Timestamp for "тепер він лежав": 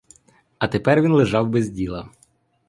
0.67-1.49